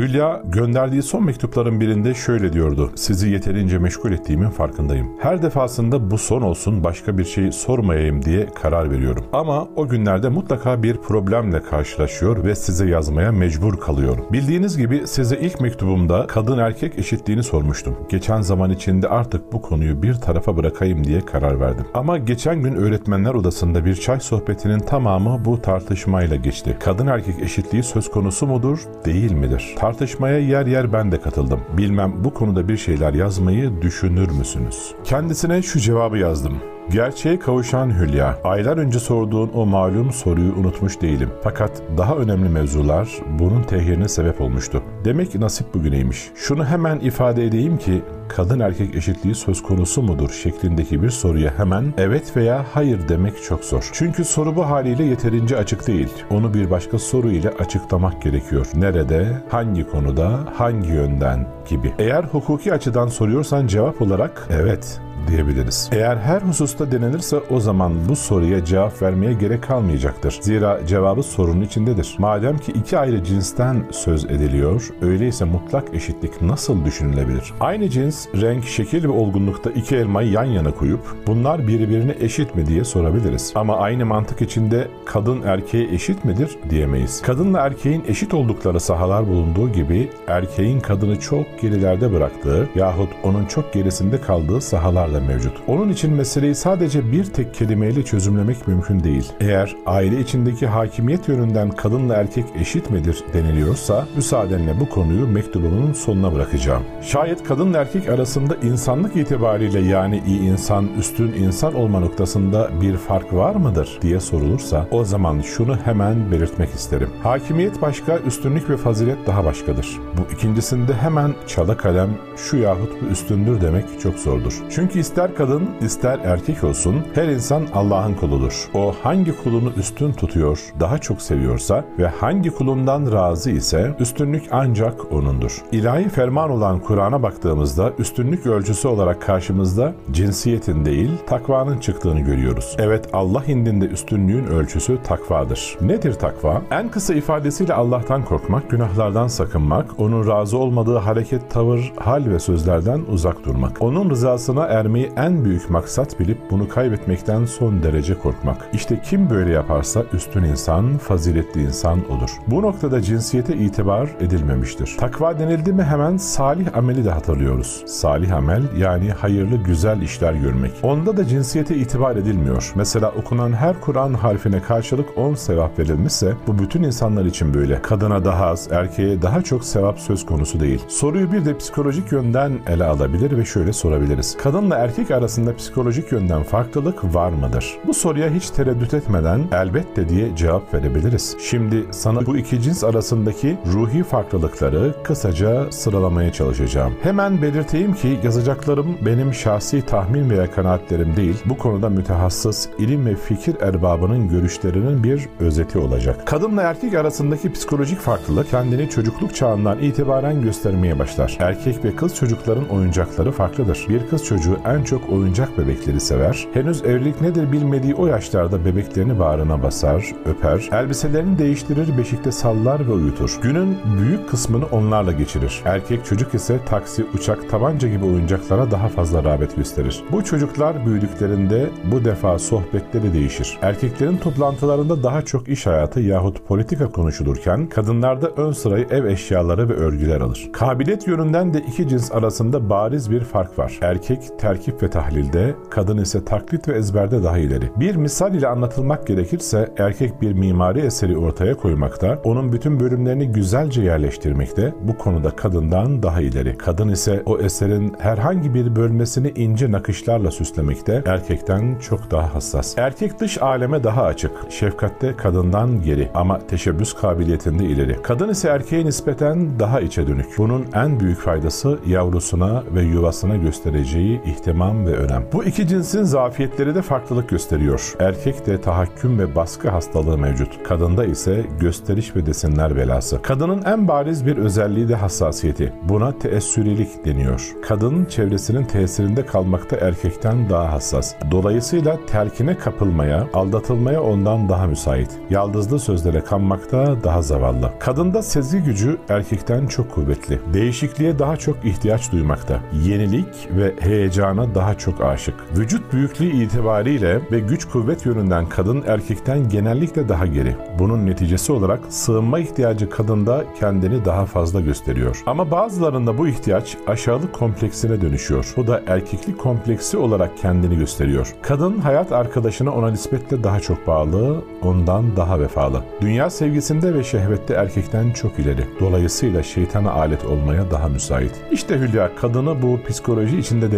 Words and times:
Hülya 0.00 0.42
gönderdiği 0.44 1.02
son 1.02 1.24
mektupların 1.24 1.80
birinde 1.80 2.14
şöyle 2.14 2.52
diyordu. 2.52 2.90
Sizi 2.94 3.30
yeterince 3.30 3.78
meşgul 3.78 4.12
ettiğimin 4.12 4.50
farkındayım. 4.50 5.08
Her 5.18 5.42
defasında 5.42 6.10
bu 6.10 6.18
son 6.18 6.42
olsun 6.42 6.84
başka 6.84 7.18
bir 7.18 7.24
şey 7.24 7.52
sormayayım 7.52 8.24
diye 8.24 8.46
karar 8.62 8.90
veriyorum. 8.90 9.24
Ama 9.32 9.68
o 9.76 9.88
günlerde 9.88 10.28
mutlaka 10.28 10.82
bir 10.82 10.96
problemle 10.96 11.62
karşılaşıyor 11.62 12.44
ve 12.44 12.54
size 12.54 12.88
yazmaya 12.88 13.32
mecbur 13.32 13.80
kalıyorum. 13.80 14.26
Bildiğiniz 14.32 14.76
gibi 14.76 15.06
size 15.06 15.38
ilk 15.38 15.60
mektubumda 15.60 16.26
kadın 16.26 16.58
erkek 16.58 16.98
eşitliğini 16.98 17.42
sormuştum. 17.42 17.96
Geçen 18.08 18.40
zaman 18.40 18.70
içinde 18.70 19.08
artık 19.08 19.52
bu 19.52 19.62
konuyu 19.62 20.02
bir 20.02 20.14
tarafa 20.14 20.56
bırakayım 20.56 21.04
diye 21.04 21.20
karar 21.20 21.60
verdim. 21.60 21.84
Ama 21.94 22.18
geçen 22.18 22.62
gün 22.62 22.74
öğretmenler 22.74 23.34
odasında 23.34 23.84
bir 23.84 23.94
çay 23.94 24.20
sohbetinin 24.20 24.78
tamamı 24.78 25.44
bu 25.44 25.62
tartışmayla 25.62 26.36
geçti. 26.36 26.76
Kadın 26.80 27.06
erkek 27.06 27.42
eşitliği 27.42 27.82
söz 27.82 28.10
konusu 28.10 28.46
mudur, 28.46 28.78
değil 29.04 29.32
midir? 29.32 29.74
Tartışmaya 29.90 30.38
yer 30.38 30.66
yer 30.66 30.92
ben 30.92 31.12
de 31.12 31.20
katıldım. 31.20 31.60
Bilmem 31.76 32.24
bu 32.24 32.34
konuda 32.34 32.68
bir 32.68 32.76
şeyler 32.76 33.14
yazmayı 33.14 33.82
düşünür 33.82 34.30
müsünüz? 34.30 34.94
Kendisine 35.04 35.62
şu 35.62 35.80
cevabı 35.80 36.18
yazdım. 36.18 36.52
Gerçeğe 36.92 37.38
kavuşan 37.38 38.00
Hülya, 38.00 38.38
aylar 38.44 38.76
önce 38.76 38.98
sorduğun 38.98 39.50
o 39.54 39.66
malum 39.66 40.12
soruyu 40.12 40.52
unutmuş 40.54 41.00
değilim. 41.00 41.30
Fakat 41.42 41.82
daha 41.98 42.16
önemli 42.16 42.48
mevzular 42.48 43.08
bunun 43.38 43.62
tehirine 43.62 44.08
sebep 44.08 44.40
olmuştu. 44.40 44.82
Demek 45.04 45.34
nasip 45.34 45.74
bugüneymiş. 45.74 46.30
Şunu 46.34 46.64
hemen 46.66 46.98
ifade 46.98 47.44
edeyim 47.44 47.78
ki 47.78 48.02
kadın 48.28 48.60
erkek 48.60 48.94
eşitliği 48.94 49.34
söz 49.34 49.62
konusu 49.62 50.02
mudur 50.02 50.30
şeklindeki 50.30 51.02
bir 51.02 51.10
soruya 51.10 51.58
hemen 51.58 51.94
evet 51.98 52.36
veya 52.36 52.64
hayır 52.72 53.08
demek 53.08 53.42
çok 53.42 53.64
zor. 53.64 53.90
Çünkü 53.92 54.24
soru 54.24 54.56
bu 54.56 54.66
haliyle 54.66 55.04
yeterince 55.04 55.56
açık 55.56 55.86
değil. 55.86 56.08
Onu 56.30 56.54
bir 56.54 56.70
başka 56.70 56.98
soru 56.98 57.30
ile 57.30 57.50
açıklamak 57.50 58.22
gerekiyor. 58.22 58.66
Nerede, 58.74 59.42
hangi 59.48 59.90
konuda, 59.90 60.38
hangi 60.54 60.88
yönden 60.88 61.46
gibi. 61.68 61.92
Eğer 61.98 62.24
hukuki 62.24 62.72
açıdan 62.72 63.08
soruyorsan 63.08 63.66
cevap 63.66 64.02
olarak 64.02 64.48
evet 64.50 65.00
diyebiliriz. 65.28 65.90
Eğer 65.92 66.16
her 66.16 66.40
hususta 66.40 66.92
denenirse 66.92 67.36
o 67.50 67.60
zaman 67.60 67.92
bu 68.08 68.16
soruya 68.16 68.64
cevap 68.64 69.02
vermeye 69.02 69.32
gerek 69.32 69.62
kalmayacaktır. 69.62 70.38
Zira 70.42 70.86
cevabı 70.86 71.22
sorunun 71.22 71.60
içindedir. 71.60 72.14
Madem 72.18 72.58
ki 72.58 72.72
iki 72.72 72.98
ayrı 72.98 73.24
cinsten 73.24 73.84
söz 73.90 74.24
ediliyor, 74.24 74.88
öyleyse 75.02 75.44
mutlak 75.44 75.94
eşitlik 75.94 76.42
nasıl 76.42 76.84
düşünülebilir? 76.84 77.52
Aynı 77.60 77.90
cins, 77.90 78.26
renk, 78.40 78.64
şekil 78.64 79.04
ve 79.04 79.08
olgunlukta 79.08 79.70
iki 79.70 79.96
elmayı 79.96 80.30
yan 80.30 80.44
yana 80.44 80.70
koyup 80.70 81.00
bunlar 81.26 81.68
birbirine 81.68 82.14
eşit 82.20 82.56
mi 82.56 82.66
diye 82.66 82.84
sorabiliriz. 82.84 83.52
Ama 83.54 83.76
aynı 83.76 84.06
mantık 84.06 84.42
içinde 84.42 84.88
kadın 85.04 85.42
erkeğe 85.42 85.94
eşit 85.94 86.24
midir 86.24 86.58
diyemeyiz. 86.70 87.22
Kadınla 87.22 87.60
erkeğin 87.60 88.04
eşit 88.08 88.34
oldukları 88.34 88.80
sahalar 88.80 89.28
bulunduğu 89.28 89.72
gibi 89.72 90.10
erkeğin 90.28 90.80
kadını 90.80 91.20
çok 91.20 91.60
gerilerde 91.60 92.12
bıraktığı 92.12 92.68
yahut 92.74 93.08
onun 93.22 93.46
çok 93.46 93.72
gerisinde 93.72 94.20
kaldığı 94.20 94.60
sahalar 94.60 95.09
da 95.12 95.20
mevcut. 95.20 95.52
Onun 95.66 95.88
için 95.88 96.12
meseleyi 96.14 96.54
sadece 96.54 97.12
bir 97.12 97.24
tek 97.24 97.54
kelimeyle 97.54 98.02
çözümlemek 98.02 98.68
mümkün 98.68 99.04
değil. 99.04 99.32
Eğer 99.40 99.76
aile 99.86 100.20
içindeki 100.20 100.66
hakimiyet 100.66 101.28
yönünden 101.28 101.70
kadınla 101.70 102.14
erkek 102.14 102.44
eşit 102.60 102.90
midir 102.90 103.24
deniliyorsa 103.32 104.06
müsaadenle 104.16 104.80
bu 104.80 104.88
konuyu 104.88 105.26
mektubumun 105.26 105.92
sonuna 105.92 106.34
bırakacağım. 106.34 106.82
Şayet 107.02 107.44
kadınla 107.44 107.78
erkek 107.78 108.08
arasında 108.08 108.56
insanlık 108.62 109.16
itibariyle 109.16 109.80
yani 109.80 110.22
iyi 110.26 110.40
insan, 110.40 110.88
üstün 110.98 111.32
insan 111.32 111.74
olma 111.74 112.00
noktasında 112.00 112.70
bir 112.80 112.96
fark 112.96 113.34
var 113.34 113.54
mıdır 113.54 113.98
diye 114.02 114.20
sorulursa 114.20 114.86
o 114.90 115.04
zaman 115.04 115.40
şunu 115.40 115.76
hemen 115.76 116.32
belirtmek 116.32 116.70
isterim. 116.70 117.08
Hakimiyet 117.22 117.82
başka, 117.82 118.18
üstünlük 118.18 118.70
ve 118.70 118.76
fazilet 118.76 119.26
daha 119.26 119.44
başkadır. 119.44 119.98
Bu 120.18 120.34
ikincisinde 120.34 120.94
hemen 120.94 121.34
çala 121.46 121.76
kalem 121.76 122.10
şu 122.36 122.56
yahut 122.56 123.02
bu 123.02 123.06
üstündür 123.06 123.60
demek 123.60 124.00
çok 124.02 124.18
zordur. 124.18 124.62
Çünkü 124.70 124.99
ister 125.00 125.34
kadın 125.34 125.68
ister 125.80 126.18
erkek 126.24 126.64
olsun 126.64 126.96
her 127.14 127.28
insan 127.28 127.62
Allah'ın 127.74 128.14
kuludur. 128.14 128.68
O 128.74 128.94
hangi 129.02 129.36
kulunu 129.42 129.72
üstün 129.76 130.12
tutuyor, 130.12 130.60
daha 130.80 130.98
çok 130.98 131.22
seviyorsa 131.22 131.84
ve 131.98 132.06
hangi 132.08 132.50
kulundan 132.50 133.12
razı 133.12 133.50
ise 133.50 133.96
üstünlük 134.00 134.42
ancak 134.50 135.12
O'nundur. 135.12 135.62
İlahi 135.72 136.08
ferman 136.08 136.50
olan 136.50 136.78
Kur'an'a 136.78 137.22
baktığımızda 137.22 137.92
üstünlük 137.98 138.46
ölçüsü 138.46 138.88
olarak 138.88 139.22
karşımızda 139.22 139.92
cinsiyetin 140.10 140.84
değil 140.84 141.10
takvanın 141.26 141.78
çıktığını 141.78 142.20
görüyoruz. 142.20 142.76
Evet 142.78 143.08
Allah 143.12 143.44
indinde 143.44 143.86
üstünlüğün 143.86 144.46
ölçüsü 144.46 144.98
takvadır. 145.04 145.78
Nedir 145.80 146.14
takva? 146.14 146.62
En 146.70 146.88
kısa 146.88 147.14
ifadesiyle 147.14 147.74
Allah'tan 147.74 148.24
korkmak, 148.24 148.70
günahlardan 148.70 149.28
sakınmak, 149.28 150.00
onun 150.00 150.28
razı 150.28 150.58
olmadığı 150.58 150.96
hareket, 150.96 151.50
tavır, 151.50 151.92
hal 151.96 152.26
ve 152.26 152.38
sözlerden 152.38 153.00
uzak 153.12 153.44
durmak. 153.44 153.82
Onun 153.82 154.10
rızasına 154.10 154.66
ermeyi 154.90 155.12
en 155.16 155.44
büyük 155.44 155.70
maksat 155.70 156.20
bilip 156.20 156.38
bunu 156.50 156.68
kaybetmekten 156.68 157.44
son 157.44 157.82
derece 157.82 158.14
korkmak. 158.18 158.56
İşte 158.72 159.00
kim 159.04 159.30
böyle 159.30 159.52
yaparsa 159.52 160.04
üstün 160.12 160.44
insan, 160.44 160.98
faziletli 160.98 161.62
insan 161.62 162.10
olur. 162.10 162.30
Bu 162.46 162.62
noktada 162.62 163.02
cinsiyete 163.02 163.56
itibar 163.56 164.08
edilmemiştir. 164.20 164.96
Takva 164.98 165.38
denildi 165.38 165.72
mi 165.72 165.82
hemen 165.82 166.16
salih 166.16 166.76
ameli 166.76 167.04
de 167.04 167.10
hatırlıyoruz. 167.10 167.82
Salih 167.86 168.36
amel 168.36 168.62
yani 168.78 169.10
hayırlı 169.10 169.56
güzel 169.56 170.02
işler 170.02 170.32
görmek. 170.32 170.72
Onda 170.82 171.16
da 171.16 171.26
cinsiyete 171.26 171.76
itibar 171.76 172.16
edilmiyor. 172.16 172.72
Mesela 172.74 173.10
okunan 173.10 173.52
her 173.52 173.80
Kur'an 173.80 174.14
harfine 174.14 174.62
karşılık 174.62 175.18
10 175.18 175.34
sevap 175.34 175.78
verilmişse 175.78 176.34
bu 176.46 176.58
bütün 176.58 176.82
insanlar 176.82 177.24
için 177.24 177.54
böyle. 177.54 177.82
Kadına 177.82 178.24
daha 178.24 178.46
az, 178.46 178.68
erkeğe 178.72 179.22
daha 179.22 179.42
çok 179.42 179.64
sevap 179.64 179.98
söz 180.00 180.26
konusu 180.26 180.60
değil. 180.60 180.84
Soruyu 180.88 181.32
bir 181.32 181.44
de 181.44 181.58
psikolojik 181.58 182.12
yönden 182.12 182.52
ele 182.68 182.84
alabilir 182.84 183.36
ve 183.38 183.44
şöyle 183.44 183.72
sorabiliriz. 183.72 184.36
Kadınla 184.36 184.79
erkek 184.80 185.10
arasında 185.10 185.56
psikolojik 185.56 186.12
yönden 186.12 186.42
farklılık 186.42 187.14
var 187.14 187.32
mıdır? 187.32 187.78
Bu 187.86 187.94
soruya 187.94 188.30
hiç 188.30 188.50
tereddüt 188.50 188.94
etmeden 188.94 189.40
elbette 189.52 190.08
diye 190.08 190.36
cevap 190.36 190.74
verebiliriz. 190.74 191.36
Şimdi 191.40 191.86
sana 191.90 192.26
bu 192.26 192.36
iki 192.36 192.62
cins 192.62 192.84
arasındaki 192.84 193.58
ruhi 193.72 194.02
farklılıkları 194.02 194.94
kısaca 195.04 195.72
sıralamaya 195.72 196.32
çalışacağım. 196.32 196.94
Hemen 197.02 197.42
belirteyim 197.42 197.94
ki 197.94 198.18
yazacaklarım 198.24 198.98
benim 199.06 199.34
şahsi 199.34 199.86
tahmin 199.86 200.30
veya 200.30 200.50
kanaatlerim 200.50 201.16
değil, 201.16 201.36
bu 201.44 201.58
konuda 201.58 201.88
mütehassıs 201.88 202.68
ilim 202.78 203.06
ve 203.06 203.16
fikir 203.16 203.60
erbabının 203.60 204.28
görüşlerinin 204.28 205.04
bir 205.04 205.28
özeti 205.40 205.78
olacak. 205.78 206.26
Kadınla 206.26 206.62
erkek 206.62 206.94
arasındaki 206.94 207.52
psikolojik 207.52 207.98
farklılık 207.98 208.50
kendini 208.50 208.90
çocukluk 208.90 209.34
çağından 209.34 209.78
itibaren 209.78 210.42
göstermeye 210.42 210.98
başlar. 210.98 211.36
Erkek 211.40 211.84
ve 211.84 211.96
kız 211.96 212.16
çocukların 212.16 212.68
oyuncakları 212.68 213.32
farklıdır. 213.32 213.86
Bir 213.88 214.08
kız 214.08 214.24
çocuğu 214.24 214.56
en 214.74 214.84
çok 214.84 215.12
oyuncak 215.12 215.58
bebekleri 215.58 216.00
sever. 216.00 216.46
Henüz 216.54 216.84
evlilik 216.84 217.20
nedir 217.20 217.52
bilmediği 217.52 217.94
o 217.94 218.06
yaşlarda 218.06 218.64
bebeklerini 218.64 219.18
bağrına 219.18 219.62
basar, 219.62 220.14
öper, 220.24 220.68
elbiselerini 220.72 221.38
değiştirir, 221.38 221.98
beşikte 221.98 222.32
sallar 222.32 222.88
ve 222.88 222.92
uyutur. 222.92 223.38
Günün 223.42 223.76
büyük 223.98 224.28
kısmını 224.30 224.66
onlarla 224.66 225.12
geçirir. 225.12 225.62
Erkek 225.64 226.04
çocuk 226.04 226.34
ise 226.34 226.58
taksi, 226.66 227.04
uçak, 227.14 227.50
tabanca 227.50 227.88
gibi 227.88 228.04
oyuncaklara 228.04 228.70
daha 228.70 228.88
fazla 228.88 229.24
rağbet 229.24 229.56
gösterir. 229.56 230.04
Bu 230.12 230.24
çocuklar 230.24 230.86
büyüdüklerinde 230.86 231.70
bu 231.92 232.04
defa 232.04 232.38
sohbetleri 232.38 233.12
değişir. 233.12 233.58
Erkeklerin 233.62 234.16
toplantılarında 234.16 235.02
daha 235.02 235.22
çok 235.22 235.48
iş 235.48 235.66
hayatı 235.66 236.00
yahut 236.00 236.46
politika 236.46 236.90
konuşulurken 236.90 237.66
kadınlarda 237.66 238.30
ön 238.30 238.52
sırayı 238.52 238.86
ev 238.90 239.04
eşyaları 239.04 239.68
ve 239.68 239.74
örgüler 239.74 240.20
alır. 240.20 240.50
Kabiliyet 240.52 241.06
yönünden 241.06 241.54
de 241.54 241.60
iki 241.60 241.88
cins 241.88 242.12
arasında 242.12 242.70
bariz 242.70 243.10
bir 243.10 243.20
fark 243.20 243.58
var. 243.58 243.78
Erkek 243.82 244.38
terkip 244.60 244.82
ve 244.82 244.90
tahlilde, 244.90 245.54
kadın 245.70 245.98
ise 245.98 246.24
taklit 246.24 246.68
ve 246.68 246.72
ezberde 246.72 247.22
daha 247.22 247.38
ileri. 247.38 247.70
Bir 247.76 247.96
misal 247.96 248.34
ile 248.34 248.48
anlatılmak 248.48 249.06
gerekirse 249.06 249.68
erkek 249.78 250.22
bir 250.22 250.32
mimari 250.32 250.80
eseri 250.80 251.16
ortaya 251.16 251.56
koymakta, 251.56 252.18
onun 252.24 252.52
bütün 252.52 252.80
bölümlerini 252.80 253.26
güzelce 253.32 253.82
yerleştirmekte, 253.82 254.74
bu 254.82 254.98
konuda 254.98 255.30
kadından 255.30 256.02
daha 256.02 256.20
ileri. 256.20 256.58
Kadın 256.58 256.88
ise 256.88 257.22
o 257.26 257.38
eserin 257.38 257.94
herhangi 257.98 258.54
bir 258.54 258.76
bölmesini 258.76 259.32
ince 259.36 259.72
nakışlarla 259.72 260.30
süslemekte, 260.30 261.02
erkekten 261.06 261.78
çok 261.78 262.10
daha 262.10 262.34
hassas. 262.34 262.78
Erkek 262.78 263.20
dış 263.20 263.42
aleme 263.42 263.84
daha 263.84 264.02
açık, 264.02 264.32
şefkatte 264.50 265.16
kadından 265.16 265.82
geri 265.82 266.08
ama 266.14 266.38
teşebbüs 266.38 266.94
kabiliyetinde 266.94 267.64
ileri. 267.64 268.02
Kadın 268.02 268.28
ise 268.28 268.48
erkeğe 268.48 268.84
nispeten 268.84 269.58
daha 269.58 269.80
içe 269.80 270.06
dönük. 270.06 270.26
Bunun 270.38 270.66
en 270.74 271.00
büyük 271.00 271.18
faydası 271.18 271.78
yavrusuna 271.86 272.62
ve 272.74 272.82
yuvasına 272.82 273.36
göstereceği 273.36 274.20
ihtiyaç 274.24 274.49
ihtimam 274.50 274.86
ve 274.86 274.96
önem. 274.96 275.24
Bu 275.32 275.44
iki 275.44 275.68
cinsin 275.68 276.02
zafiyetleri 276.02 276.74
de 276.74 276.82
farklılık 276.82 277.28
gösteriyor. 277.28 277.94
Erkekte 278.00 278.60
tahakküm 278.60 279.18
ve 279.18 279.34
baskı 279.34 279.70
hastalığı 279.70 280.18
mevcut. 280.18 280.62
Kadında 280.64 281.04
ise 281.04 281.46
gösteriş 281.60 282.16
ve 282.16 282.26
desinler 282.26 282.76
belası. 282.76 283.22
Kadının 283.22 283.62
en 283.62 283.88
bariz 283.88 284.26
bir 284.26 284.36
özelliği 284.36 284.88
de 284.88 284.94
hassasiyeti. 284.94 285.72
Buna 285.88 286.18
teessürilik 286.18 287.04
deniyor. 287.04 287.52
Kadın 287.68 288.04
çevresinin 288.04 288.64
tesirinde 288.64 289.26
kalmakta 289.26 289.76
erkekten 289.76 290.50
daha 290.50 290.72
hassas. 290.72 291.14
Dolayısıyla 291.30 291.98
terkine 292.06 292.58
kapılmaya, 292.58 293.26
aldatılmaya 293.34 294.02
ondan 294.02 294.48
daha 294.48 294.66
müsait. 294.66 295.10
Yaldızlı 295.30 295.78
sözlere 295.78 296.20
kanmakta 296.20 297.04
daha 297.04 297.22
zavallı. 297.22 297.70
Kadında 297.78 298.22
sezgi 298.22 298.58
gücü 298.58 298.98
erkekten 299.08 299.66
çok 299.66 299.90
kuvvetli. 299.90 300.40
Değişikliğe 300.54 301.18
daha 301.18 301.36
çok 301.36 301.64
ihtiyaç 301.64 302.12
duymakta. 302.12 302.60
Yenilik 302.84 303.48
ve 303.56 303.74
heyecana 303.80 304.39
daha 304.54 304.78
çok 304.78 305.00
aşık. 305.00 305.34
Vücut 305.56 305.92
büyüklüğü 305.92 306.26
itibariyle 306.26 307.20
ve 307.32 307.40
güç 307.40 307.64
kuvvet 307.64 308.06
yönünden 308.06 308.46
kadın 308.46 308.84
erkekten 308.86 309.48
genellikle 309.48 310.08
daha 310.08 310.26
geri. 310.26 310.56
Bunun 310.78 311.06
neticesi 311.06 311.52
olarak 311.52 311.80
sığınma 311.88 312.38
ihtiyacı 312.38 312.90
kadında 312.90 313.44
kendini 313.60 314.04
daha 314.04 314.26
fazla 314.26 314.60
gösteriyor. 314.60 315.22
Ama 315.26 315.50
bazılarında 315.50 316.18
bu 316.18 316.28
ihtiyaç 316.28 316.76
aşağılık 316.86 317.32
kompleksine 317.32 318.00
dönüşüyor. 318.00 318.52
Bu 318.56 318.66
da 318.66 318.82
erkeklik 318.86 319.38
kompleksi 319.38 319.96
olarak 319.96 320.38
kendini 320.38 320.78
gösteriyor. 320.78 321.34
Kadın 321.42 321.78
hayat 321.78 322.12
arkadaşına 322.12 322.70
ona 322.70 322.90
nispetle 322.90 323.44
daha 323.44 323.60
çok 323.60 323.86
bağlı, 323.86 324.42
ondan 324.62 325.16
daha 325.16 325.40
vefalı. 325.40 325.82
Dünya 326.00 326.30
sevgisinde 326.30 326.94
ve 326.94 327.04
şehvette 327.04 327.54
erkekten 327.54 328.10
çok 328.10 328.38
ileri. 328.38 328.64
Dolayısıyla 328.80 329.42
şeytana 329.42 329.92
alet 329.92 330.24
olmaya 330.24 330.70
daha 330.70 330.88
müsait. 330.88 331.32
İşte 331.50 331.78
Hülya 331.78 332.14
kadını 332.16 332.62
bu 332.62 332.80
psikoloji 332.88 333.38
içinde 333.38 333.72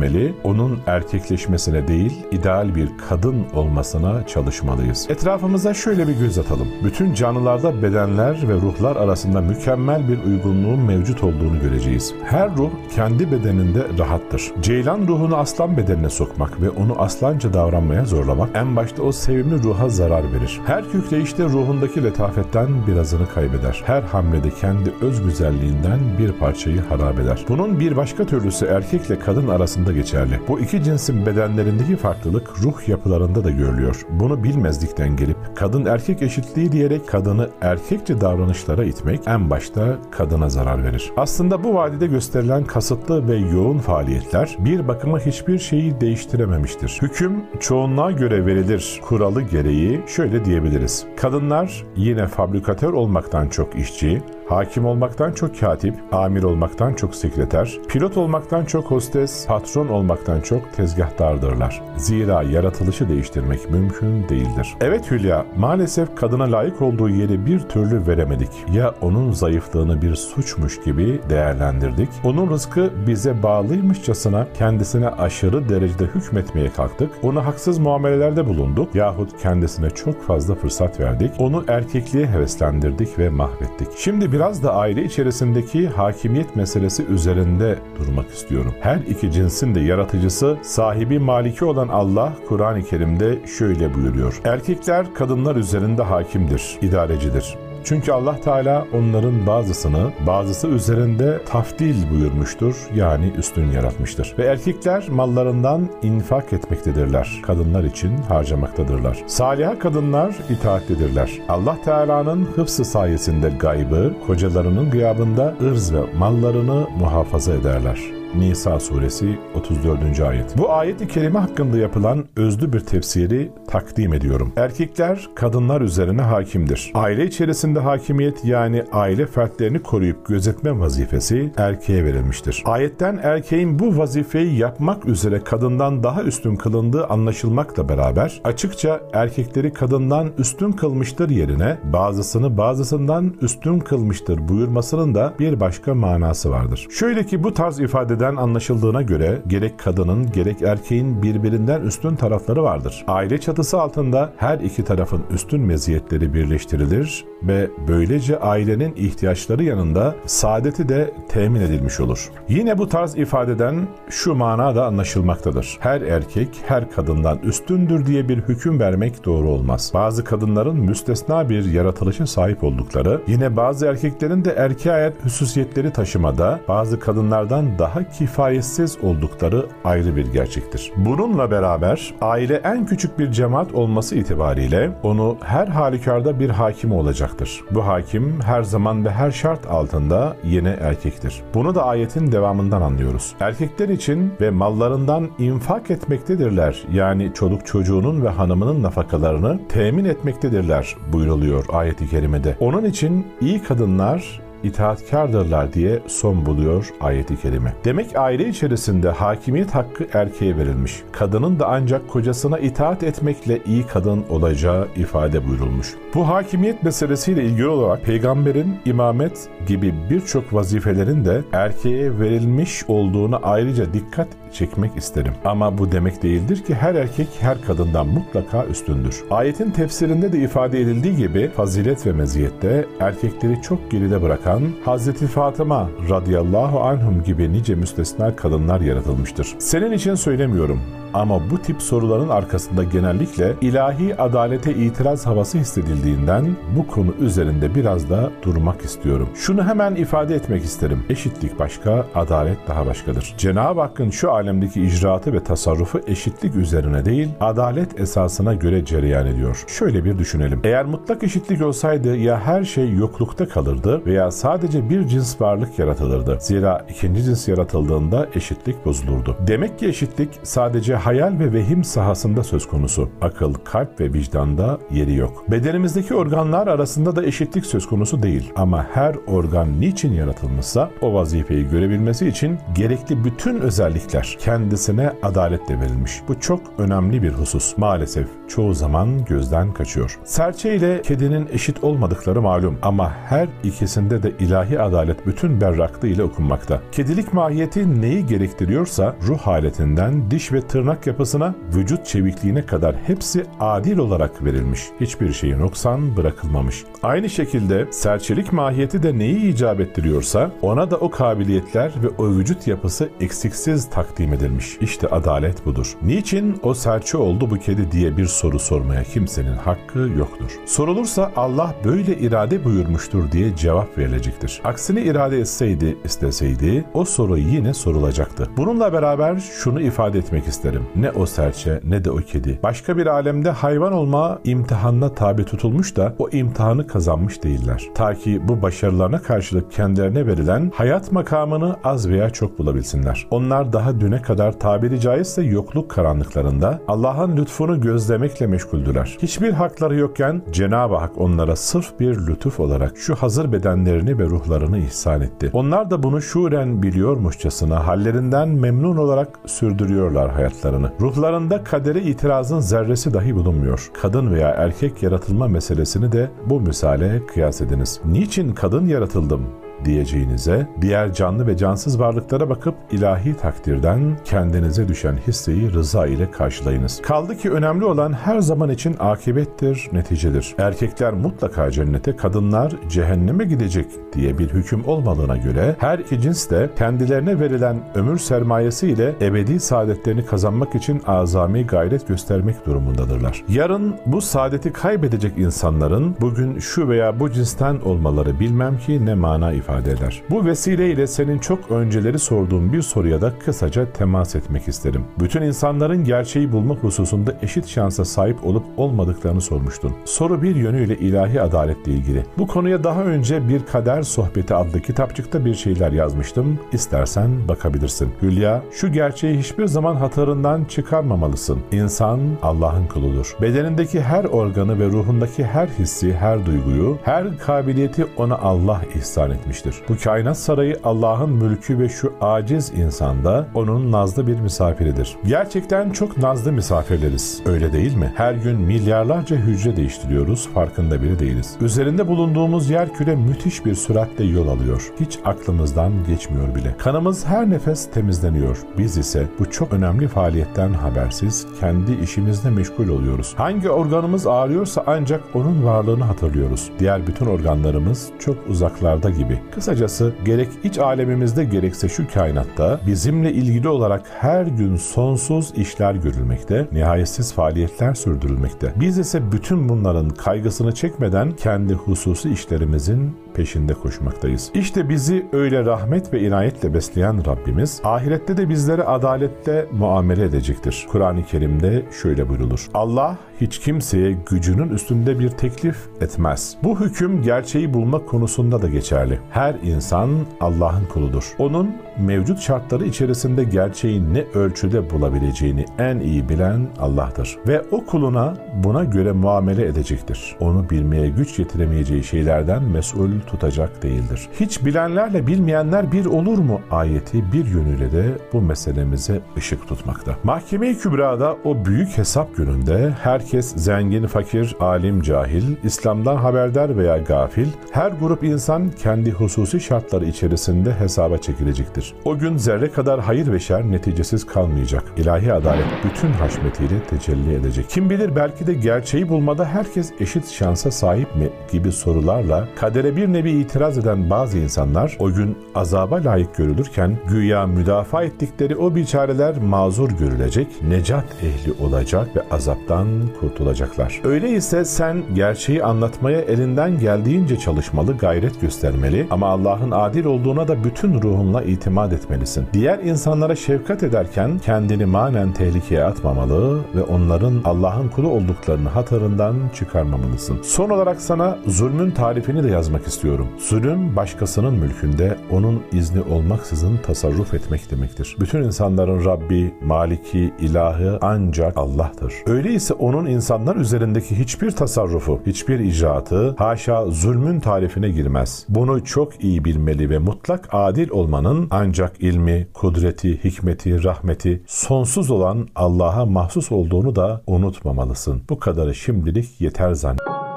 değerlendirmeli, 0.00 0.34
onun 0.44 0.78
erkekleşmesine 0.86 1.88
değil, 1.88 2.26
ideal 2.30 2.74
bir 2.74 2.88
kadın 3.08 3.44
olmasına 3.54 4.26
çalışmalıyız. 4.26 5.06
Etrafımıza 5.10 5.74
şöyle 5.74 6.08
bir 6.08 6.12
göz 6.12 6.38
atalım. 6.38 6.68
Bütün 6.84 7.14
canlılarda 7.14 7.82
bedenler 7.82 8.48
ve 8.48 8.54
ruhlar 8.54 8.96
arasında 8.96 9.40
mükemmel 9.40 10.08
bir 10.08 10.24
uygunluğun 10.24 10.80
mevcut 10.80 11.24
olduğunu 11.24 11.60
göreceğiz. 11.60 12.14
Her 12.24 12.56
ruh 12.56 12.70
kendi 12.94 13.32
bedeninde 13.32 13.86
rahattır. 13.98 14.52
Ceylan 14.62 15.06
ruhunu 15.06 15.36
aslan 15.36 15.76
bedenine 15.76 16.10
sokmak 16.10 16.62
ve 16.62 16.70
onu 16.70 17.02
aslanca 17.02 17.54
davranmaya 17.54 18.04
zorlamak 18.04 18.50
en 18.54 18.76
başta 18.76 19.02
o 19.02 19.12
sevimli 19.12 19.62
ruha 19.62 19.88
zarar 19.88 20.32
verir. 20.32 20.60
Her 20.66 20.90
kükreyişte 20.90 21.44
ruhundaki 21.44 22.04
letafetten 22.04 22.68
birazını 22.86 23.28
kaybeder. 23.34 23.82
Her 23.86 24.02
hamlede 24.02 24.50
kendi 24.50 24.92
öz 25.02 25.22
güzelliğinden 25.22 26.00
bir 26.18 26.32
parçayı 26.32 26.80
harap 26.80 27.18
eder. 27.20 27.44
Bunun 27.48 27.80
bir 27.80 27.96
başka 27.96 28.26
türlüsü 28.26 28.66
erkekle 28.66 29.18
kadın 29.18 29.48
arasında 29.48 29.79
geçerli. 29.92 30.40
Bu 30.48 30.60
iki 30.60 30.82
cinsin 30.82 31.26
bedenlerindeki 31.26 31.96
farklılık 31.96 32.62
ruh 32.62 32.88
yapılarında 32.88 33.44
da 33.44 33.50
görülüyor. 33.50 34.06
Bunu 34.10 34.44
bilmezlikten 34.44 35.16
gelip 35.16 35.36
kadın 35.56 35.84
erkek 35.84 36.22
eşitliği 36.22 36.72
diyerek 36.72 37.08
kadını 37.08 37.48
erkekçe 37.60 38.20
davranışlara 38.20 38.84
itmek 38.84 39.20
en 39.26 39.50
başta 39.50 39.98
kadına 40.10 40.48
zarar 40.48 40.84
verir. 40.84 41.12
Aslında 41.16 41.64
bu 41.64 41.74
vadide 41.74 42.06
gösterilen 42.06 42.64
kasıtlı 42.64 43.28
ve 43.28 43.36
yoğun 43.36 43.78
faaliyetler 43.78 44.56
bir 44.58 44.88
bakıma 44.88 45.18
hiçbir 45.18 45.58
şeyi 45.58 46.00
değiştirememiştir. 46.00 46.98
Hüküm 47.02 47.32
çoğunluğa 47.60 48.10
göre 48.10 48.46
verilir 48.46 49.00
kuralı 49.08 49.42
gereği 49.42 50.00
şöyle 50.06 50.44
diyebiliriz. 50.44 51.06
Kadınlar 51.16 51.84
yine 51.96 52.26
fabrikatör 52.26 52.92
olmaktan 52.92 53.48
çok 53.48 53.74
işçi, 53.76 54.22
hakim 54.48 54.86
olmaktan 54.86 55.32
çok 55.32 55.60
katip, 55.60 55.94
amir 56.12 56.42
olmaktan 56.42 56.94
çok 56.94 57.14
sekreter, 57.14 57.78
pilot 57.88 58.16
olmaktan 58.16 58.64
çok 58.64 58.90
hostes, 58.90 59.46
patron 59.46 59.69
olmaktan 59.78 60.40
çok 60.40 60.72
tezgahdardırlar. 60.72 61.82
Zira 61.96 62.42
yaratılışı 62.42 63.08
değiştirmek 63.08 63.70
mümkün 63.70 64.28
değildir. 64.28 64.74
Evet 64.80 65.10
Hülya, 65.10 65.46
maalesef 65.56 66.16
kadına 66.16 66.52
layık 66.52 66.82
olduğu 66.82 67.08
yeri 67.08 67.46
bir 67.46 67.60
türlü 67.60 68.06
veremedik. 68.06 68.50
Ya 68.72 68.94
onun 69.00 69.32
zayıflığını 69.32 70.02
bir 70.02 70.14
suçmuş 70.14 70.80
gibi 70.80 71.20
değerlendirdik, 71.30 72.08
onun 72.24 72.50
rızkı 72.50 72.90
bize 73.06 73.42
bağlıymışçasına 73.42 74.46
kendisine 74.58 75.08
aşırı 75.08 75.68
derecede 75.68 76.04
hükmetmeye 76.04 76.70
kalktık, 76.72 77.10
ona 77.22 77.46
haksız 77.46 77.78
muamelelerde 77.78 78.46
bulunduk 78.46 78.94
yahut 78.94 79.42
kendisine 79.42 79.90
çok 79.90 80.22
fazla 80.22 80.54
fırsat 80.54 81.00
verdik, 81.00 81.30
onu 81.38 81.64
erkekliğe 81.68 82.26
heveslendirdik 82.26 83.18
ve 83.18 83.28
mahvettik. 83.28 83.88
Şimdi 83.96 84.32
biraz 84.32 84.62
da 84.62 84.74
aile 84.74 85.04
içerisindeki 85.04 85.88
hakimiyet 85.88 86.56
meselesi 86.56 87.04
üzerinde 87.04 87.78
durmak 87.98 88.30
istiyorum. 88.30 88.74
Her 88.80 88.96
iki 88.96 89.30
cinsin 89.60 89.74
de 89.74 89.80
yaratıcısı, 89.80 90.58
sahibi 90.62 91.18
maliki 91.18 91.64
olan 91.64 91.88
Allah 91.88 92.32
Kur'an-ı 92.48 92.82
Kerim'de 92.82 93.46
şöyle 93.58 93.94
buyuruyor. 93.94 94.40
Erkekler 94.44 95.14
kadınlar 95.14 95.56
üzerinde 95.56 96.02
hakimdir, 96.02 96.78
idarecidir. 96.82 97.56
Çünkü 97.84 98.12
Allah 98.12 98.40
Teala 98.40 98.86
onların 98.92 99.46
bazısını 99.46 100.10
bazısı 100.26 100.68
üzerinde 100.68 101.44
tafdil 101.44 102.10
buyurmuştur 102.10 102.74
yani 102.94 103.32
üstün 103.38 103.70
yaratmıştır. 103.70 104.34
Ve 104.38 104.44
erkekler 104.44 105.08
mallarından 105.08 105.88
infak 106.02 106.52
etmektedirler. 106.52 107.40
Kadınlar 107.42 107.84
için 107.84 108.16
harcamaktadırlar. 108.28 109.22
Saliha 109.26 109.78
kadınlar 109.78 110.36
itaatlidirler. 110.50 111.30
Allah 111.48 111.76
Teala'nın 111.84 112.44
hıfsı 112.44 112.84
sayesinde 112.84 113.50
gaybı, 113.58 114.12
kocalarının 114.26 114.90
gıyabında 114.90 115.54
ırz 115.62 115.94
ve 115.94 116.00
mallarını 116.18 116.86
muhafaza 116.98 117.54
ederler. 117.54 118.19
Nisa 118.38 118.80
suresi 118.80 119.38
34. 119.54 120.20
ayet. 120.20 120.58
Bu 120.58 120.72
ayet-i 120.72 121.08
kerime 121.08 121.38
hakkında 121.38 121.78
yapılan 121.78 122.24
özlü 122.36 122.72
bir 122.72 122.80
tefsiri 122.80 123.52
takdim 123.68 124.14
ediyorum. 124.14 124.52
Erkekler 124.56 125.28
kadınlar 125.34 125.80
üzerine 125.80 126.22
hakimdir. 126.22 126.90
Aile 126.94 127.24
içerisinde 127.26 127.80
hakimiyet 127.80 128.44
yani 128.44 128.84
aile 128.92 129.26
fertlerini 129.26 129.82
koruyup 129.82 130.26
gözetme 130.26 130.78
vazifesi 130.78 131.52
erkeğe 131.56 132.04
verilmiştir. 132.04 132.62
Ayetten 132.66 133.20
erkeğin 133.22 133.78
bu 133.78 133.98
vazifeyi 133.98 134.58
yapmak 134.58 135.06
üzere 135.06 135.44
kadından 135.44 136.02
daha 136.02 136.22
üstün 136.22 136.56
kılındığı 136.56 137.06
anlaşılmakla 137.06 137.88
beraber 137.88 138.40
açıkça 138.44 139.00
erkekleri 139.12 139.72
kadından 139.72 140.30
üstün 140.38 140.72
kılmıştır 140.72 141.30
yerine 141.30 141.78
bazısını 141.92 142.58
bazısından 142.58 143.34
üstün 143.40 143.78
kılmıştır 143.78 144.48
buyurmasının 144.48 145.14
da 145.14 145.34
bir 145.38 145.60
başka 145.60 145.94
manası 145.94 146.50
vardır. 146.50 146.86
Şöyle 146.90 147.26
ki 147.26 147.44
bu 147.44 147.54
tarz 147.54 147.80
ifade 147.80 148.19
ifadeden 148.20 148.36
anlaşıldığına 148.36 149.02
göre 149.02 149.42
gerek 149.46 149.78
kadının 149.78 150.32
gerek 150.32 150.62
erkeğin 150.62 151.22
birbirinden 151.22 151.80
üstün 151.80 152.16
tarafları 152.16 152.62
vardır. 152.62 153.04
Aile 153.08 153.38
çatısı 153.38 153.80
altında 153.80 154.32
her 154.36 154.58
iki 154.58 154.84
tarafın 154.84 155.22
üstün 155.30 155.60
meziyetleri 155.60 156.34
birleştirilir 156.34 157.24
ve 157.42 157.70
böylece 157.88 158.40
ailenin 158.40 158.94
ihtiyaçları 158.96 159.64
yanında 159.64 160.14
saadeti 160.26 160.88
de 160.88 161.14
temin 161.28 161.60
edilmiş 161.60 162.00
olur. 162.00 162.30
Yine 162.48 162.78
bu 162.78 162.88
tarz 162.88 163.16
ifadeden 163.16 163.88
şu 164.10 164.34
mana 164.34 164.74
da 164.74 164.86
anlaşılmaktadır. 164.86 165.76
Her 165.80 166.00
erkek 166.00 166.48
her 166.66 166.90
kadından 166.90 167.38
üstündür 167.38 168.06
diye 168.06 168.28
bir 168.28 168.38
hüküm 168.38 168.80
vermek 168.80 169.24
doğru 169.24 169.48
olmaz. 169.48 169.90
Bazı 169.94 170.24
kadınların 170.24 170.76
müstesna 170.76 171.48
bir 171.48 171.64
yaratılışa 171.72 172.26
sahip 172.26 172.64
oldukları, 172.64 173.20
yine 173.26 173.56
bazı 173.56 173.86
erkeklerin 173.86 174.44
de 174.44 174.50
erkeğe 174.50 174.94
ait 174.94 175.14
hususiyetleri 175.24 175.92
taşımada, 175.92 176.60
bazı 176.68 177.00
kadınlardan 177.00 177.78
daha 177.78 178.09
kifayetsiz 178.12 178.98
oldukları 179.02 179.66
ayrı 179.84 180.16
bir 180.16 180.26
gerçektir. 180.26 180.92
Bununla 180.96 181.50
beraber 181.50 182.14
aile 182.20 182.60
en 182.64 182.86
küçük 182.86 183.18
bir 183.18 183.32
cemaat 183.32 183.74
olması 183.74 184.16
itibariyle 184.16 184.90
onu 185.02 185.36
her 185.44 185.66
halükarda 185.66 186.40
bir 186.40 186.50
hakim 186.50 186.92
olacaktır. 186.92 187.60
Bu 187.70 187.86
hakim 187.86 188.40
her 188.40 188.62
zaman 188.62 189.04
ve 189.04 189.10
her 189.10 189.30
şart 189.30 189.66
altında 189.66 190.36
yine 190.44 190.76
erkektir. 190.80 191.42
Bunu 191.54 191.74
da 191.74 191.84
ayetin 191.84 192.32
devamından 192.32 192.82
anlıyoruz. 192.82 193.34
Erkekler 193.40 193.88
için 193.88 194.32
ve 194.40 194.50
mallarından 194.50 195.28
infak 195.38 195.90
etmektedirler. 195.90 196.82
Yani 196.92 197.30
çoluk 197.34 197.66
çocuğunun 197.66 198.24
ve 198.24 198.28
hanımının 198.28 198.82
nafakalarını 198.82 199.60
temin 199.68 200.04
etmektedirler 200.04 200.96
buyuruluyor 201.12 201.64
ayeti 201.72 202.08
kerimede. 202.08 202.56
Onun 202.60 202.84
için 202.84 203.26
iyi 203.40 203.62
kadınlar 203.62 204.40
itaatkardırlar 204.62 205.72
diye 205.72 205.98
son 206.06 206.46
buluyor 206.46 206.88
ayeti 207.00 207.40
kerime. 207.40 207.74
Demek 207.84 208.16
aile 208.16 208.48
içerisinde 208.48 209.10
hakimiyet 209.10 209.74
hakkı 209.74 210.06
erkeğe 210.12 210.56
verilmiş. 210.56 211.02
Kadının 211.12 211.58
da 211.58 211.68
ancak 211.68 212.08
kocasına 212.08 212.58
itaat 212.58 213.02
etmekle 213.02 213.58
iyi 213.66 213.86
kadın 213.86 214.24
olacağı 214.28 214.88
ifade 214.96 215.48
buyurulmuş. 215.48 215.94
Bu 216.14 216.28
hakimiyet 216.28 216.82
meselesiyle 216.82 217.44
ilgili 217.44 217.68
olarak 217.68 218.04
peygamberin 218.04 218.74
imamet 218.84 219.48
gibi 219.66 219.94
birçok 220.10 220.54
vazifelerin 220.54 221.24
de 221.24 221.42
erkeğe 221.52 222.18
verilmiş 222.20 222.84
olduğunu 222.88 223.40
ayrıca 223.42 223.94
dikkat 223.94 224.28
çekmek 224.52 224.96
isterim. 224.96 225.32
Ama 225.44 225.78
bu 225.78 225.92
demek 225.92 226.22
değildir 226.22 226.64
ki 226.64 226.74
her 226.74 226.94
erkek 226.94 227.28
her 227.40 227.62
kadından 227.62 228.06
mutlaka 228.06 228.64
üstündür. 228.64 229.24
Ayetin 229.30 229.70
tefsirinde 229.70 230.32
de 230.32 230.38
ifade 230.38 230.80
edildiği 230.80 231.16
gibi 231.16 231.50
fazilet 231.56 232.06
ve 232.06 232.12
meziyette 232.12 232.86
erkekleri 233.00 233.62
çok 233.62 233.90
geride 233.90 234.22
bırakan 234.22 234.62
Hazreti 234.84 235.26
Fatıma 235.26 235.90
radıyallahu 236.10 236.80
anhum 236.80 237.22
gibi 237.22 237.52
nice 237.52 237.74
müstesna 237.74 238.36
kadınlar 238.36 238.80
yaratılmıştır. 238.80 239.54
Senin 239.58 239.92
için 239.92 240.14
söylemiyorum. 240.14 240.80
Ama 241.14 241.50
bu 241.50 241.62
tip 241.62 241.82
soruların 241.82 242.28
arkasında 242.28 242.84
genellikle 242.84 243.54
ilahi 243.60 244.16
adalete 244.16 244.74
itiraz 244.74 245.26
havası 245.26 245.58
hissedildiğinden 245.58 246.56
bu 246.76 246.86
konu 246.86 247.14
üzerinde 247.20 247.74
biraz 247.74 248.10
da 248.10 248.30
durmak 248.42 248.82
istiyorum. 248.82 249.28
Şunu 249.34 249.64
hemen 249.64 249.94
ifade 249.94 250.34
etmek 250.34 250.64
isterim. 250.64 251.04
Eşitlik 251.08 251.58
başka, 251.58 252.06
adalet 252.14 252.58
daha 252.68 252.86
başkadır. 252.86 253.34
Cenab-ı 253.38 253.80
Hakk'ın 253.80 254.10
şu 254.10 254.32
alemdeki 254.40 254.82
icraatı 254.82 255.32
ve 255.32 255.44
tasarrufu 255.44 256.00
eşitlik 256.06 256.56
üzerine 256.56 257.04
değil, 257.04 257.28
adalet 257.40 258.00
esasına 258.00 258.54
göre 258.54 258.84
cereyan 258.84 259.26
ediyor. 259.26 259.64
Şöyle 259.66 260.04
bir 260.04 260.18
düşünelim. 260.18 260.60
Eğer 260.64 260.84
mutlak 260.84 261.22
eşitlik 261.22 261.62
olsaydı 261.62 262.16
ya 262.16 262.40
her 262.40 262.64
şey 262.64 262.94
yoklukta 262.94 263.48
kalırdı 263.48 264.04
veya 264.06 264.30
sadece 264.30 264.90
bir 264.90 265.08
cins 265.08 265.40
varlık 265.40 265.78
yaratılırdı. 265.78 266.38
Zira 266.40 266.86
ikinci 266.88 267.22
cins 267.22 267.48
yaratıldığında 267.48 268.28
eşitlik 268.34 268.84
bozulurdu. 268.84 269.36
Demek 269.46 269.78
ki 269.78 269.86
eşitlik 269.86 270.28
sadece 270.42 270.94
hayal 270.94 271.38
ve 271.38 271.52
vehim 271.52 271.84
sahasında 271.84 272.44
söz 272.44 272.68
konusu. 272.68 273.08
Akıl, 273.20 273.54
kalp 273.54 274.00
ve 274.00 274.12
vicdanda 274.12 274.78
yeri 274.90 275.14
yok. 275.14 275.44
Bedenimizdeki 275.50 276.14
organlar 276.14 276.66
arasında 276.66 277.16
da 277.16 277.24
eşitlik 277.24 277.66
söz 277.66 277.86
konusu 277.86 278.22
değil. 278.22 278.52
Ama 278.56 278.86
her 278.92 279.14
organ 279.26 279.80
niçin 279.80 280.12
yaratılmışsa 280.12 280.90
o 281.00 281.14
vazifeyi 281.14 281.68
görebilmesi 281.68 282.28
için 282.28 282.58
gerekli 282.74 283.24
bütün 283.24 283.60
özellikler 283.60 284.29
kendisine 284.38 285.12
adaletle 285.22 285.80
verilmiş. 285.80 286.20
Bu 286.28 286.40
çok 286.40 286.60
önemli 286.78 287.22
bir 287.22 287.32
husus. 287.32 287.78
Maalesef 287.78 288.26
çoğu 288.48 288.74
zaman 288.74 289.24
gözden 289.24 289.72
kaçıyor. 289.72 290.18
Serçe 290.24 290.76
ile 290.76 291.02
kedinin 291.02 291.48
eşit 291.52 291.84
olmadıkları 291.84 292.42
malum 292.42 292.78
ama 292.82 293.12
her 293.28 293.48
ikisinde 293.64 294.22
de 294.22 294.32
ilahi 294.38 294.80
adalet 294.80 295.26
bütün 295.26 295.60
berraklığı 295.60 296.08
ile 296.08 296.22
okunmakta. 296.22 296.80
Kedilik 296.92 297.32
mahiyeti 297.32 298.00
neyi 298.00 298.26
gerektiriyorsa 298.26 299.16
ruh 299.26 299.38
haletinden 299.38 300.30
diş 300.30 300.52
ve 300.52 300.60
tırnak 300.60 301.06
yapısına, 301.06 301.54
vücut 301.74 302.06
çevikliğine 302.06 302.66
kadar 302.66 302.96
hepsi 303.06 303.44
adil 303.60 303.98
olarak 303.98 304.44
verilmiş. 304.44 304.82
Hiçbir 305.00 305.32
şeyin 305.32 305.58
noksan 305.58 306.16
bırakılmamış. 306.16 306.84
Aynı 307.02 307.30
şekilde 307.30 307.86
serçelik 307.90 308.52
mahiyeti 308.52 309.02
de 309.02 309.18
neyi 309.18 309.52
icap 309.52 309.80
ettiriyorsa 309.80 310.50
ona 310.62 310.90
da 310.90 310.96
o 310.96 311.10
kabiliyetler 311.10 311.92
ve 312.02 312.08
o 312.08 312.28
vücut 312.28 312.66
yapısı 312.66 313.08
eksiksiz 313.20 313.90
takdim 314.20 314.32
edilmiş. 314.32 314.78
İşte 314.80 315.08
adalet 315.08 315.66
budur. 315.66 315.94
Niçin 316.02 316.60
o 316.62 316.74
serçe 316.74 317.16
oldu 317.18 317.50
bu 317.50 317.56
kedi 317.56 317.92
diye 317.92 318.16
bir 318.16 318.26
soru 318.26 318.58
sormaya 318.58 319.04
kimsenin 319.04 319.56
hakkı 319.56 319.98
yoktur. 319.98 320.50
Sorulursa 320.66 321.30
Allah 321.36 321.74
böyle 321.84 322.18
irade 322.18 322.64
buyurmuştur 322.64 323.32
diye 323.32 323.56
cevap 323.56 323.98
verilecektir. 323.98 324.60
Aksini 324.64 325.00
irade 325.00 325.38
etseydi, 325.40 325.96
isteseydi 326.04 326.84
o 326.94 327.04
soru 327.04 327.38
yine 327.38 327.74
sorulacaktı. 327.74 328.48
Bununla 328.56 328.92
beraber 328.92 329.38
şunu 329.38 329.80
ifade 329.80 330.18
etmek 330.18 330.46
isterim. 330.46 330.82
Ne 330.96 331.10
o 331.10 331.26
serçe 331.26 331.80
ne 331.84 332.04
de 332.04 332.10
o 332.10 332.16
kedi. 332.16 332.58
Başka 332.62 332.96
bir 332.96 333.06
alemde 333.06 333.50
hayvan 333.50 333.92
olma 333.92 334.38
imtihanına 334.44 335.14
tabi 335.14 335.44
tutulmuş 335.44 335.96
da 335.96 336.14
o 336.18 336.28
imtihanı 336.28 336.86
kazanmış 336.86 337.42
değiller. 337.42 337.82
Ta 337.94 338.14
ki 338.14 338.40
bu 338.48 338.62
başarılarına 338.62 339.22
karşılık 339.22 339.72
kendilerine 339.72 340.26
verilen 340.26 340.72
hayat 340.74 341.12
makamını 341.12 341.76
az 341.84 342.08
veya 342.08 342.30
çok 342.30 342.58
bulabilsinler. 342.58 343.26
Onlar 343.30 343.72
daha 343.72 344.00
düne 344.10 344.22
kadar 344.22 344.58
tabiri 344.58 345.00
caizse 345.00 345.42
yokluk 345.42 345.90
karanlıklarında 345.90 346.80
Allah'ın 346.88 347.36
lütfunu 347.36 347.80
gözlemekle 347.80 348.46
meşguldüler. 348.46 349.18
Hiçbir 349.22 349.52
hakları 349.52 349.96
yokken 349.96 350.42
Cenab-ı 350.52 350.94
Hak 350.94 351.18
onlara 351.18 351.56
sırf 351.56 352.00
bir 352.00 352.26
lütuf 352.26 352.60
olarak 352.60 352.96
şu 352.96 353.14
hazır 353.14 353.52
bedenlerini 353.52 354.18
ve 354.18 354.24
ruhlarını 354.24 354.78
ihsan 354.78 355.20
etti. 355.20 355.50
Onlar 355.52 355.90
da 355.90 356.02
bunu 356.02 356.22
şuren 356.22 356.82
biliyormuşçasına 356.82 357.86
hallerinden 357.86 358.48
memnun 358.48 358.96
olarak 358.96 359.28
sürdürüyorlar 359.46 360.30
hayatlarını. 360.30 360.92
Ruhlarında 361.00 361.64
kadere 361.64 362.02
itirazın 362.02 362.60
zerresi 362.60 363.14
dahi 363.14 363.34
bulunmuyor. 363.34 363.90
Kadın 364.02 364.32
veya 364.32 364.48
erkek 364.48 365.02
yaratılma 365.02 365.48
meselesini 365.48 366.12
de 366.12 366.30
bu 366.46 366.60
misale 366.60 367.26
kıyas 367.26 367.60
ediniz. 367.60 368.00
Niçin 368.04 368.54
kadın 368.54 368.86
yaratıldım? 368.86 369.69
Diyeceğinize 369.84 370.66
diğer 370.80 371.12
canlı 371.12 371.46
ve 371.46 371.56
cansız 371.56 372.00
varlıklara 372.00 372.50
bakıp 372.50 372.74
ilahi 372.90 373.36
takdirden 373.36 374.16
kendinize 374.24 374.88
düşen 374.88 375.16
hisseyi 375.26 375.72
rıza 375.72 376.06
ile 376.06 376.30
karşılayınız. 376.30 377.02
Kaldı 377.02 377.36
ki 377.36 377.50
önemli 377.50 377.84
olan 377.84 378.12
her 378.12 378.40
zaman 378.40 378.70
için 378.70 378.96
akibettir, 378.98 379.88
neticedir. 379.92 380.54
Erkekler 380.58 381.12
mutlaka 381.12 381.70
cennete, 381.70 382.16
kadınlar 382.16 382.72
cehenneme 382.88 383.44
gidecek 383.44 383.86
diye 384.12 384.38
bir 384.38 384.48
hüküm 384.48 384.84
olmadığına 384.86 385.36
göre 385.36 385.76
her 385.78 385.98
iki 385.98 386.20
cins 386.20 386.50
de 386.50 386.70
kendilerine 386.78 387.40
verilen 387.40 387.76
ömür 387.94 388.18
sermayesi 388.18 388.88
ile 388.88 389.14
ebedi 389.20 389.60
saadetlerini 389.60 390.26
kazanmak 390.26 390.74
için 390.74 391.02
azami 391.06 391.66
gayret 391.66 392.08
göstermek 392.08 392.66
durumundadırlar. 392.66 393.44
Yarın 393.48 393.94
bu 394.06 394.20
saadeti 394.20 394.72
kaybedecek 394.72 395.38
insanların 395.38 396.16
bugün 396.20 396.58
şu 396.58 396.88
veya 396.88 397.20
bu 397.20 397.30
cinsten 397.30 397.80
olmaları 397.80 398.40
bilmem 398.40 398.78
ki 398.78 399.06
ne 399.06 399.14
mana 399.14 399.52
ifade 399.52 399.69
ifade 399.70 399.90
eder. 399.90 400.22
Bu 400.30 400.44
vesileyle 400.44 401.06
senin 401.06 401.38
çok 401.38 401.70
önceleri 401.70 402.18
sorduğum 402.18 402.72
bir 402.72 402.82
soruya 402.82 403.20
da 403.20 403.32
kısaca 403.38 403.92
temas 403.92 404.34
etmek 404.36 404.68
isterim. 404.68 405.04
Bütün 405.20 405.42
insanların 405.42 406.04
gerçeği 406.04 406.52
bulmak 406.52 406.82
hususunda 406.82 407.34
eşit 407.42 407.66
şansa 407.66 408.04
sahip 408.04 408.46
olup 408.46 408.64
olmadıklarını 408.76 409.40
sormuştun. 409.40 409.92
Soru 410.04 410.42
bir 410.42 410.56
yönüyle 410.56 410.96
ilahi 410.96 411.40
adaletle 411.40 411.92
ilgili. 411.92 412.24
Bu 412.38 412.46
konuya 412.46 412.84
daha 412.84 413.04
önce 413.04 413.48
bir 413.48 413.66
kader 413.66 414.02
sohbeti 414.02 414.54
adlı 414.54 414.80
kitapçıkta 414.80 415.44
bir 415.44 415.54
şeyler 415.54 415.92
yazmıştım. 415.92 416.58
İstersen 416.72 417.30
bakabilirsin. 417.48 418.08
Hülya, 418.22 418.62
şu 418.72 418.92
gerçeği 418.92 419.38
hiçbir 419.38 419.66
zaman 419.66 419.96
hatırından 419.96 420.64
çıkarmamalısın. 420.64 421.58
İnsan 421.72 422.20
Allah'ın 422.42 422.86
kuludur. 422.86 423.36
Bedenindeki 423.42 424.00
her 424.00 424.24
organı 424.24 424.78
ve 424.80 424.86
ruhundaki 424.86 425.44
her 425.44 425.66
hissi, 425.66 426.14
her 426.14 426.46
duyguyu, 426.46 426.98
her 427.04 427.38
kabiliyeti 427.38 428.06
ona 428.16 428.38
Allah 428.38 428.80
ihsan 428.94 429.30
etmiştir 429.30 429.59
edilmiştir. 429.60 429.88
Bu 429.88 430.04
kainat 430.04 430.38
sarayı 430.38 430.76
Allah'ın 430.84 431.30
mülkü 431.30 431.78
ve 431.78 431.88
şu 431.88 432.12
aciz 432.20 432.70
insanda 432.70 433.46
onun 433.54 433.92
nazlı 433.92 434.26
bir 434.26 434.40
misafiridir. 434.40 435.16
Gerçekten 435.26 435.90
çok 435.90 436.18
nazlı 436.18 436.52
misafirleriz. 436.52 437.42
Öyle 437.46 437.72
değil 437.72 437.94
mi? 437.94 438.12
Her 438.16 438.34
gün 438.34 438.56
milyarlarca 438.56 439.36
hücre 439.36 439.76
değiştiriyoruz, 439.76 440.48
farkında 440.48 441.02
biri 441.02 441.18
değiliz. 441.18 441.56
Üzerinde 441.60 442.08
bulunduğumuz 442.08 442.70
yer 442.70 442.94
küre 442.94 443.16
müthiş 443.16 443.64
bir 443.64 443.74
süratle 443.74 444.24
yol 444.24 444.48
alıyor. 444.48 444.92
Hiç 445.00 445.18
aklımızdan 445.24 445.92
geçmiyor 446.08 446.54
bile. 446.54 446.74
Kanımız 446.78 447.26
her 447.26 447.50
nefes 447.50 447.90
temizleniyor. 447.90 448.58
Biz 448.78 448.96
ise 448.96 449.26
bu 449.38 449.50
çok 449.50 449.72
önemli 449.72 450.08
faaliyetten 450.08 450.72
habersiz, 450.72 451.46
kendi 451.60 451.92
işimizle 452.02 452.50
meşgul 452.50 452.88
oluyoruz. 452.88 453.34
Hangi 453.36 453.70
organımız 453.70 454.26
ağrıyorsa 454.26 454.84
ancak 454.86 455.20
onun 455.34 455.64
varlığını 455.64 456.04
hatırlıyoruz. 456.04 456.70
Diğer 456.78 457.06
bütün 457.06 457.26
organlarımız 457.26 458.08
çok 458.18 458.36
uzaklarda 458.48 459.10
gibi. 459.10 459.40
Kısacası 459.54 460.12
gerek 460.24 460.48
iç 460.64 460.78
alemimizde 460.78 461.44
gerekse 461.44 461.88
şu 461.88 462.08
kainatta 462.14 462.80
bizimle 462.86 463.32
ilgili 463.32 463.68
olarak 463.68 464.02
her 464.18 464.46
gün 464.46 464.76
sonsuz 464.76 465.52
işler 465.56 465.94
görülmekte, 465.94 466.66
nihayetsiz 466.72 467.32
faaliyetler 467.32 467.94
sürdürülmekte. 467.94 468.72
Biz 468.76 468.98
ise 468.98 469.32
bütün 469.32 469.68
bunların 469.68 470.08
kaygısını 470.08 470.74
çekmeden 470.74 471.32
kendi 471.32 471.74
hususi 471.74 472.30
işlerimizin 472.30 473.16
peşinde 473.34 473.74
koşmaktayız. 473.74 474.50
İşte 474.54 474.88
bizi 474.88 475.26
öyle 475.32 475.64
rahmet 475.64 476.12
ve 476.12 476.20
inayetle 476.20 476.74
besleyen 476.74 477.26
Rabbimiz 477.26 477.80
ahirette 477.84 478.36
de 478.36 478.48
bizlere 478.48 478.82
adaletle 478.82 479.66
muamele 479.72 480.24
edecektir. 480.24 480.86
Kur'an-ı 480.92 481.24
Kerim'de 481.24 481.82
şöyle 482.02 482.28
buyrulur. 482.28 482.68
Allah 482.74 483.16
hiç 483.40 483.58
kimseye 483.58 484.16
gücünün 484.30 484.68
üstünde 484.68 485.18
bir 485.18 485.28
teklif 485.28 485.76
etmez. 486.00 486.56
Bu 486.62 486.80
hüküm 486.80 487.22
gerçeği 487.22 487.74
bulmak 487.74 488.08
konusunda 488.08 488.62
da 488.62 488.68
geçerli. 488.68 489.18
Her 489.30 489.54
insan 489.62 490.10
Allah'ın 490.40 490.84
kuludur. 490.84 491.34
Onun 491.38 491.70
mevcut 491.98 492.38
şartları 492.38 492.84
içerisinde 492.84 493.44
gerçeği 493.44 494.14
ne 494.14 494.24
ölçüde 494.34 494.90
bulabileceğini 494.90 495.64
en 495.78 495.98
iyi 495.98 496.28
bilen 496.28 496.68
Allah'tır. 496.78 497.38
Ve 497.48 497.62
o 497.70 497.84
kuluna 497.84 498.36
buna 498.64 498.84
göre 498.84 499.12
muamele 499.12 499.66
edecektir. 499.66 500.36
Onu 500.40 500.70
bilmeye 500.70 501.08
güç 501.08 501.38
yetiremeyeceği 501.38 502.04
şeylerden 502.04 502.62
mesul 502.62 503.10
tutacak 503.20 503.82
değildir. 503.82 504.28
Hiç 504.40 504.64
bilenlerle 504.64 505.26
bilmeyenler 505.26 505.92
bir 505.92 506.04
olur 506.06 506.38
mu 506.38 506.60
ayeti 506.70 507.32
bir 507.32 507.46
yönüyle 507.46 507.92
de 507.92 508.18
bu 508.32 508.40
meselemize 508.40 509.20
ışık 509.36 509.68
tutmakta. 509.68 510.16
Mahkeme-i 510.24 510.78
Kübra'da 510.78 511.36
o 511.44 511.64
büyük 511.64 511.98
hesap 511.98 512.36
gününde 512.36 512.94
herkes 513.02 513.54
zengin, 513.56 514.06
fakir, 514.06 514.56
alim, 514.60 515.02
cahil, 515.02 515.56
İslam'dan 515.64 516.16
haberdar 516.16 516.76
veya 516.76 516.98
gafil, 516.98 517.46
her 517.72 517.90
grup 517.90 518.24
insan 518.24 518.70
kendi 518.70 519.10
hususi 519.10 519.60
şartları 519.60 520.04
içerisinde 520.04 520.74
hesaba 520.74 521.18
çekilecektir. 521.18 521.94
O 522.04 522.18
gün 522.18 522.36
zerre 522.36 522.70
kadar 522.70 523.00
hayır 523.00 523.32
ve 523.32 523.40
şer 523.40 523.62
neticesiz 523.62 524.26
kalmayacak. 524.26 524.84
İlahi 524.96 525.32
adalet 525.32 525.66
bütün 525.84 526.12
haşmetiyle 526.12 526.82
tecelli 526.90 527.34
edecek. 527.34 527.66
Kim 527.68 527.90
bilir 527.90 528.16
belki 528.16 528.46
de 528.46 528.54
gerçeği 528.54 529.08
bulmada 529.08 529.44
herkes 529.44 529.92
eşit 530.00 530.28
şansa 530.28 530.70
sahip 530.70 531.16
mi 531.16 531.28
gibi 531.52 531.72
sorularla 531.72 532.48
kadere 532.56 532.96
bir 532.96 533.09
nevi 533.12 533.30
itiraz 533.30 533.78
eden 533.78 534.10
bazı 534.10 534.38
insanlar 534.38 534.96
o 534.98 535.12
gün 535.12 535.36
azaba 535.54 536.04
layık 536.04 536.36
görülürken 536.36 536.98
güya 537.08 537.46
müdafaa 537.46 538.02
ettikleri 538.02 538.56
o 538.56 538.74
biçareler 538.74 539.38
mazur 539.38 539.90
görülecek, 539.90 540.46
necat 540.68 541.04
ehli 541.22 541.52
olacak 541.66 542.16
ve 542.16 542.22
azaptan 542.30 542.86
kurtulacaklar. 543.20 544.00
Öyleyse 544.04 544.64
sen 544.64 545.02
gerçeği 545.14 545.64
anlatmaya 545.64 546.20
elinden 546.20 546.78
geldiğince 546.78 547.38
çalışmalı, 547.38 547.96
gayret 547.96 548.40
göstermeli 548.40 549.06
ama 549.10 549.28
Allah'ın 549.28 549.70
adil 549.70 550.04
olduğuna 550.04 550.48
da 550.48 550.64
bütün 550.64 551.02
ruhunla 551.02 551.42
itimat 551.42 551.92
etmelisin. 551.92 552.46
Diğer 552.52 552.78
insanlara 552.78 553.36
şefkat 553.36 553.82
ederken 553.82 554.38
kendini 554.38 554.86
manen 554.86 555.32
tehlikeye 555.32 555.84
atmamalı 555.84 556.60
ve 556.74 556.82
onların 556.82 557.40
Allah'ın 557.44 557.88
kulu 557.88 558.08
olduklarını 558.08 558.68
hatırından 558.68 559.34
çıkarmamalısın. 559.54 560.38
Son 560.42 560.70
olarak 560.70 561.00
sana 561.00 561.38
zulmün 561.46 561.90
tarifini 561.90 562.44
de 562.44 562.48
yazmak 562.48 562.86
istiyorum. 562.86 562.99
Zulüm 563.38 563.96
başkasının 563.96 564.54
mülkünde 564.54 565.16
onun 565.30 565.62
izni 565.72 566.02
olmaksızın 566.02 566.76
tasarruf 566.76 567.34
etmek 567.34 567.70
demektir. 567.70 568.16
Bütün 568.20 568.42
insanların 568.42 569.04
Rabbi, 569.04 569.54
Maliki, 569.62 570.34
ilahı 570.40 570.98
ancak 571.02 571.56
Allah'tır. 571.56 572.14
Öyleyse 572.26 572.74
onun 572.74 573.06
insanlar 573.06 573.56
üzerindeki 573.56 574.18
hiçbir 574.18 574.50
tasarrufu, 574.50 575.20
hiçbir 575.26 575.58
icraatı 575.58 576.34
haşa 576.38 576.86
zulmün 576.86 577.40
tarifine 577.40 577.88
girmez. 577.88 578.46
Bunu 578.48 578.84
çok 578.84 579.24
iyi 579.24 579.44
bilmeli 579.44 579.90
ve 579.90 579.98
mutlak 579.98 580.48
adil 580.52 580.90
olmanın 580.90 581.48
ancak 581.50 582.00
ilmi, 582.00 582.48
kudreti, 582.54 583.24
hikmeti, 583.24 583.84
rahmeti 583.84 584.42
sonsuz 584.46 585.10
olan 585.10 585.48
Allah'a 585.54 586.06
mahsus 586.06 586.52
olduğunu 586.52 586.96
da 586.96 587.22
unutmamalısın. 587.26 588.22
Bu 588.30 588.38
kadarı 588.38 588.74
şimdilik 588.74 589.40
yeter 589.40 589.72
zannet. 589.72 590.29